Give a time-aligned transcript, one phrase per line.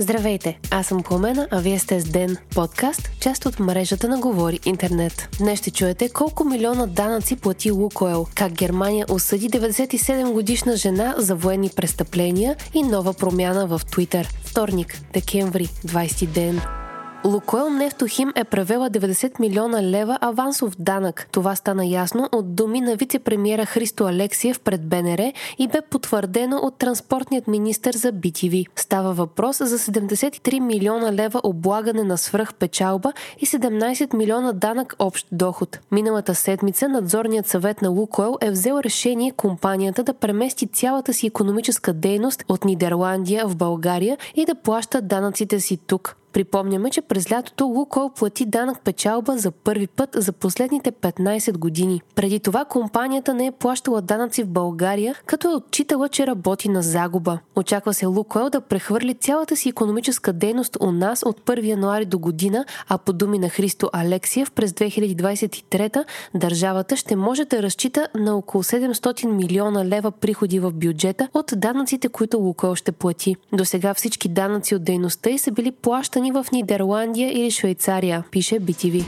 [0.00, 4.60] Здравейте, аз съм Пламена, а вие сте с Ден, подкаст, част от мрежата на Говори
[4.64, 5.28] Интернет.
[5.38, 11.34] Днес ще чуете колко милиона данъци плати Лукоел, как Германия осъди 97 годишна жена за
[11.34, 14.28] военни престъпления и нова промяна в Твитър.
[14.44, 16.60] Вторник, декември, 20 ден.
[17.24, 21.28] Лукойл Нефтохим е превела 90 милиона лева авансов данък.
[21.32, 26.78] Това стана ясно от думи на вице-премьера Христо Алексиев пред БНР и бе потвърдено от
[26.78, 28.66] транспортният министр за BTV.
[28.76, 35.78] Става въпрос за 73 милиона лева облагане на свръхпечалба и 17 милиона данък общ доход.
[35.90, 41.92] Миналата седмица надзорният съвет на Лукойл е взел решение компанията да премести цялата си економическа
[41.92, 46.19] дейност от Нидерландия в България и да плаща данъците си тук.
[46.32, 52.02] Припомняме, че през лятото Лукол плати данък печалба за първи път за последните 15 години.
[52.14, 56.82] Преди това компанията не е плащала данъци в България, като е отчитала, че работи на
[56.82, 57.38] загуба.
[57.56, 62.18] Очаква се Лукойл да прехвърли цялата си економическа дейност у нас от 1 януари до
[62.18, 68.36] година, а по думи на Христо Алексиев през 2023 държавата ще може да разчита на
[68.36, 73.36] около 700 милиона лева приходи в бюджета от данъците, които Лукойл ще плати.
[73.52, 78.24] До сега всички данъци от дейността и са били плащани плащани в Нидерландия или Швейцария,
[78.30, 79.04] пише BTV.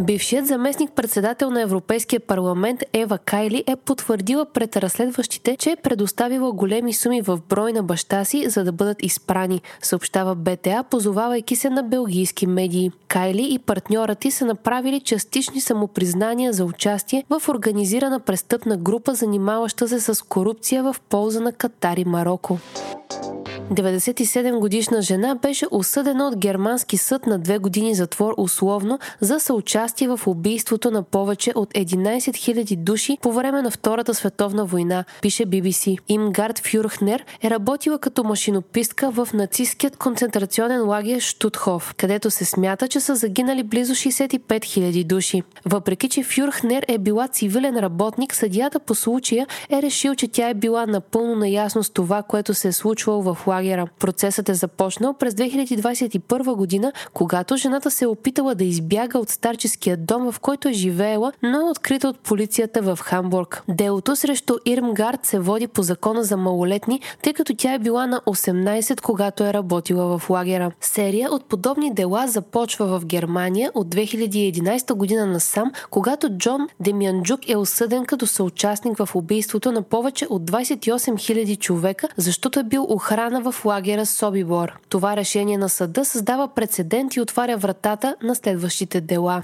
[0.00, 6.92] Бившият заместник-председател на Европейския парламент Ева Кайли е потвърдила пред разследващите, че е предоставила големи
[6.92, 11.82] суми в брой на баща си, за да бъдат изпрани, съобщава БТА, позовавайки се на
[11.82, 12.90] белгийски медии.
[13.08, 19.88] Кайли и партньорът ти са направили частични самопризнания за участие в организирана престъпна група, занимаваща
[19.88, 22.58] се с корупция в полза на Катар и Марокко.
[23.74, 30.08] 97 годишна жена беше осъдена от германски съд на две години затвор условно за съучастие
[30.08, 35.46] в убийството на повече от 11 000 души по време на Втората световна война, пише
[35.46, 35.98] BBC.
[36.08, 43.00] Имгард Фюрхнер е работила като машинопистка в нацистският концентрационен лагер Штутхов, където се смята, че
[43.00, 45.42] са загинали близо 65 000 души.
[45.64, 50.54] Въпреки, че Фюрхнер е била цивилен работник, съдията по случая е решил, че тя е
[50.54, 53.86] била напълно наясно с това, което се е случвало в лагера.
[53.98, 59.96] Процесът е започнал през 2021 година, когато жената се е опитала да избяга от старческия
[59.96, 63.62] дом, в който е живеела, но е открита от полицията в Хамбург.
[63.68, 68.20] Делото срещу Ирмгард се води по закона за малолетни, тъй като тя е била на
[68.20, 70.72] 18, когато е работила в лагера.
[70.80, 77.56] Серия от подобни дела започва в Германия от 2011 година насам, когато Джон Демянджук е
[77.56, 83.40] осъден като съучастник в убийството на повече от 28 000 човека, защото е бил охрана
[83.42, 84.78] в лагера Собибор.
[84.88, 89.42] Това решение на съда създава прецедент и отваря вратата на следващите дела.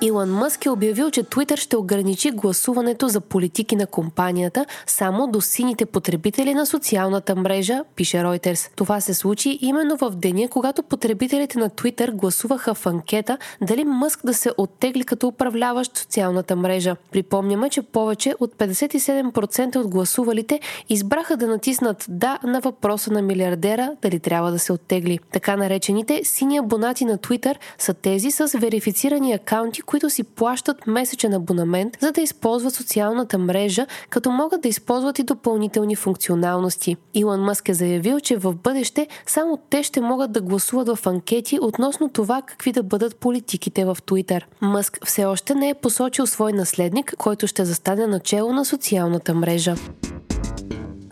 [0.00, 5.40] Илон Мъск е обявил, че Twitter ще ограничи гласуването за политики на компанията само до
[5.40, 8.70] сините потребители на социалната мрежа, пише Reuters.
[8.76, 14.20] Това се случи именно в деня, когато потребителите на Twitter гласуваха в анкета дали Мъск
[14.26, 16.96] да се оттегли като управляващ социалната мрежа.
[17.12, 23.92] Припомняме, че повече от 57% от гласувалите избраха да натиснат да на въпроса на милиардера
[24.02, 25.18] дали трябва да се оттегли.
[25.32, 31.34] Така наречените сини абонати на Twitter са тези с верифицирани акаунти, които си плащат месечен
[31.34, 36.96] абонамент, за да използват социалната мрежа, като могат да използват и допълнителни функционалности.
[37.14, 41.58] Илон Мъск е заявил, че в бъдеще само те ще могат да гласуват в анкети
[41.62, 44.42] относно това какви да бъдат политиките в Twitter.
[44.60, 49.74] Мъск все още не е посочил свой наследник, който ще застане начало на социалната мрежа.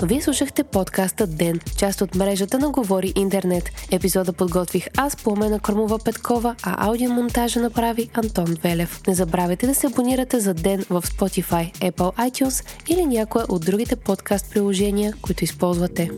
[0.03, 3.71] Вие слушахте подкаста Ден, част от мрежата на Говори Интернет.
[3.91, 9.01] Епизода подготвих аз, Пламена Кормова Петкова, а аудиомонтажа направи Антон Велев.
[9.07, 13.97] Не забравяйте да се абонирате за Ден в Spotify, Apple iTunes или някоя от другите
[13.97, 16.11] подкаст приложения, които използвате.